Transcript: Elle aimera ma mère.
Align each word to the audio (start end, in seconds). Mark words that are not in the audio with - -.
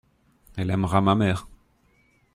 Elle 0.57 0.71
aimera 0.71 0.99
ma 0.99 1.13
mère. 1.13 1.45